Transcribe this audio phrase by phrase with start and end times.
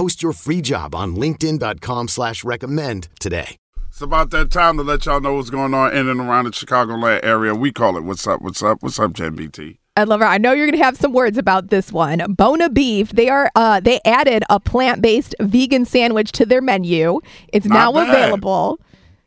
[0.00, 3.56] Post your free job on LinkedIn.com slash recommend today.
[3.88, 6.52] It's about that time to let y'all know what's going on in and around the
[6.52, 7.54] Chicagoland area.
[7.54, 9.78] We call it What's Up, What's Up, What's Up, Jen BT.
[9.98, 12.32] Ed Lover, I know you're going to have some words about this one.
[12.32, 17.20] Buona Beef, they are uh, they added a plant-based vegan sandwich to their menu.
[17.52, 18.08] It's Not now bad.
[18.08, 18.80] available.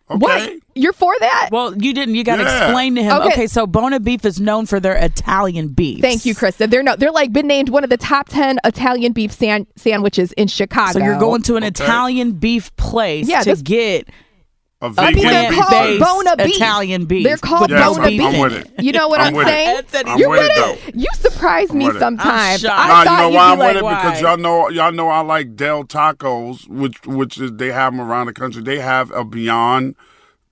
[0.10, 0.20] Okay.
[0.20, 0.54] What?
[0.76, 1.50] You're for that?
[1.52, 2.16] Well, you didn't.
[2.16, 2.66] You got to Yeah.
[2.66, 3.12] explain to him.
[3.14, 3.28] Okay.
[3.28, 3.48] Okay.
[3.48, 6.02] so Buona Beef is known for their Italian beef.
[6.02, 6.70] Thank you, Krista.
[6.70, 10.32] They're no, they're like been named one of the top ten Italian beef san- sandwiches
[10.34, 10.94] in Chicago.
[10.94, 11.84] So you're going to an Okay.
[11.84, 14.10] Italian beef place Yeah, to this- get
[14.84, 16.00] A I vegan mean, they're beef called sandwich.
[16.00, 16.56] Buona Beef.
[16.58, 17.24] Italian beef.
[17.24, 18.22] They're called Yes, Buona I'm- Beef.
[18.22, 18.84] I'm with it.
[18.84, 19.50] You know what I'm I'm, with it.
[19.50, 19.78] saying?
[19.94, 20.92] Ed I'm You're with it, gonna- though.
[20.94, 22.00] You surprise I'm me with it.
[22.00, 22.62] sometimes.
[22.62, 22.80] shocked.
[22.80, 24.92] I Nah, you thought know you'd why I'm like, with it because y'all know y'all
[24.92, 28.62] know I like Del Tacos, which which is they have them around the country.
[28.62, 29.96] They have a Beyond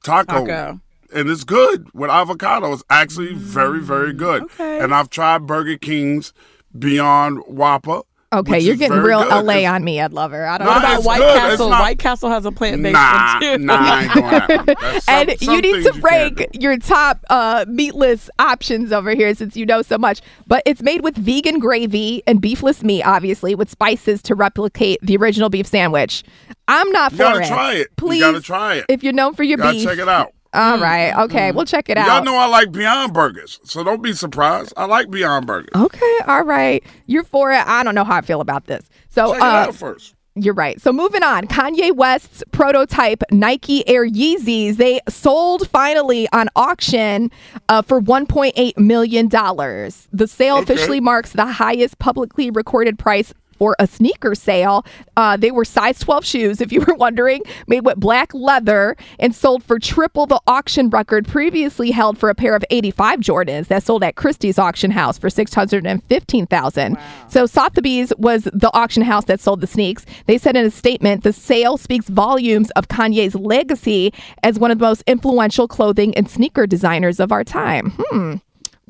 [0.04, 0.80] Taco, Taco.
[1.14, 2.72] and it's good with avocado.
[2.72, 4.44] It's actually very very mm, good.
[4.44, 4.80] Okay.
[4.80, 6.32] And I've tried Burger King's
[6.80, 8.02] Beyond Whopper.
[8.34, 9.46] Okay, which you're getting real good.
[9.46, 10.46] LA on me, Ed Lover.
[10.46, 11.36] I don't know about White good.
[11.38, 11.70] Castle?
[11.70, 13.58] not- White Castle has a plant based Nah, one too.
[13.58, 18.30] nah, ain't gonna some- and some you need to you rank your top uh, meatless
[18.40, 20.22] options over here since you know so much.
[20.48, 25.18] But it's made with vegan gravy and beefless meat, obviously, with spices to replicate the
[25.18, 26.24] original beef sandwich.
[26.70, 27.48] I'm not You for gotta it.
[27.48, 27.96] try it.
[27.98, 28.86] Please, You gotta try it.
[28.88, 30.34] If you're known for your You gotta beef, check it out.
[30.54, 32.08] All right, okay, we'll check it out.
[32.08, 34.74] Y'all know I like Beyond Burgers, so don't be surprised.
[34.76, 35.70] I like Beyond Burgers.
[35.76, 36.84] Okay, all right.
[37.06, 37.66] You're for it.
[37.66, 38.90] I don't know how I feel about this.
[39.10, 40.16] So, Check it uh, out first.
[40.36, 40.80] You're right.
[40.80, 47.30] So moving on, Kanye West's prototype Nike Air Yeezys they sold finally on auction
[47.68, 50.08] uh, for 1.8 million dollars.
[50.14, 50.74] The sale Okay.
[50.74, 53.34] officially marks the highest publicly recorded price.
[53.62, 57.86] For a sneaker sale, uh, they were size 12 shoes, if you were wondering, made
[57.86, 62.56] with black leather and sold for triple the auction record previously held for a pair
[62.56, 66.98] of 85 Jordans that sold at Christie's auction house for 615000
[67.30, 70.08] So Sotheby's was the auction house that sold the sneaks.
[70.26, 74.12] They said in a statement, the sale speaks volumes of Kanye's legacy
[74.42, 77.92] as one of the most influential clothing and sneaker designers of our time.
[77.96, 78.38] Hmm.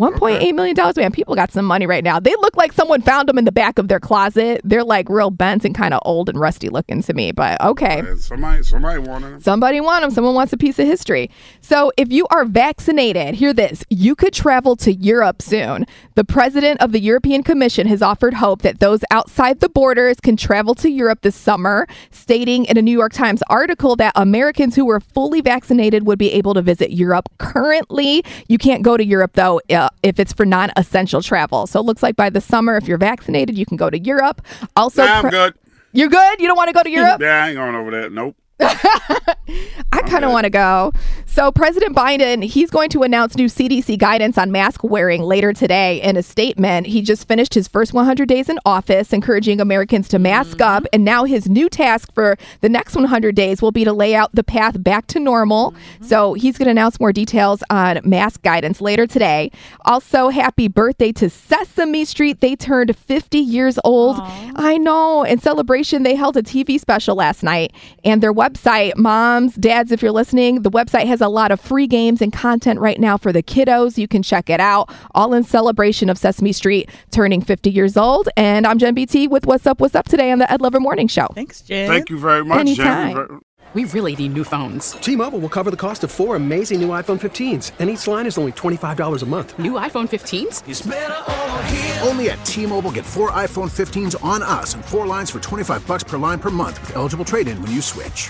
[0.02, 1.12] $1.8 million, man.
[1.12, 2.20] People got some money right now.
[2.20, 4.60] They look like someone found them in the back of their closet.
[4.64, 8.00] They're like real bent and kind of old and rusty looking to me, but okay.
[8.00, 9.42] And somebody, somebody wanted them.
[9.42, 10.10] Somebody want them.
[10.10, 11.30] Someone wants a piece of history.
[11.62, 15.86] So if you are vaccinated, hear this: you could travel to Europe soon.
[16.16, 20.36] The president of the European Commission has offered hope that those outside the borders can
[20.36, 24.86] travel to Europe this summer, stating in a New York Times article that Americans who
[24.86, 27.30] were fully vaccinated would be able to visit Europe.
[27.38, 31.68] Currently, you can't go to Europe though uh, if it's for non-essential travel.
[31.68, 34.42] So it looks like by the summer, if you're vaccinated, you can go to Europe.
[34.76, 35.54] Also, Nah, I'm pre- good.
[35.94, 36.40] you're good.
[36.42, 37.22] You don't want to go to Europe.
[37.22, 38.10] Yeah, I ain't going over there.
[38.10, 38.36] Nope.
[38.60, 40.94] I kind of want to go.
[41.34, 46.02] So, President Biden, he's going to announce new CDC guidance on mask wearing later today
[46.02, 46.88] in a statement.
[46.88, 50.76] He just finished his first 100 days in office, encouraging Americans to mask mm-hmm.
[50.76, 50.86] up.
[50.92, 54.36] And now his new task for the next 100 days will be to lay out
[54.36, 55.72] the path back to normal.
[55.72, 56.04] Mm-hmm.
[56.04, 59.52] So, he's going to announce more details on mask guidance later today.
[59.86, 62.42] Also, happy birthday to Sesame Street.
[62.42, 64.18] They turned 50 years old.
[64.20, 65.24] I know.
[65.24, 67.72] In celebration, they held a TV special last night,
[68.04, 71.88] and their website, moms, dads, if you're listening, the website has a lot of free
[71.88, 73.98] games and content right now for the kiddos.
[73.98, 78.30] You can check it out, all in celebration of Sesame Street turning 50 years old.
[78.36, 81.08] And I'm Jen BT with What's Up, What's Up today on the Ed Lover Morning
[81.08, 81.28] Show.
[81.34, 81.88] Thanks, Jen.
[81.88, 83.16] Thank you very much, Anytime.
[83.16, 83.42] Jen.
[83.74, 84.92] We really need new phones.
[84.94, 88.38] T-Mobile will cover the cost of four amazing new iPhone 15s, and each line is
[88.38, 89.58] only $25 a month.
[89.58, 92.06] New iPhone 15s?
[92.06, 96.04] Only at T-Mobile get four iPhone 15s on us and four lines for 25 bucks
[96.04, 98.30] per line per month with eligible trade-in when you switch.